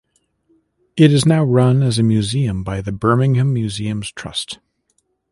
[0.97, 4.57] It is now run as a museum by the Birmingham Museums Trust.